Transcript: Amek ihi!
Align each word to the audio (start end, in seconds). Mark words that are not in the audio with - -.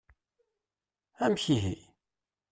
Amek 1.23 1.45
ihi! 1.55 1.75